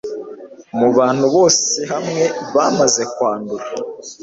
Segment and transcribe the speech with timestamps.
[0.79, 2.23] Mu bantu bose hamwe
[2.55, 3.65] bamaze kwandura,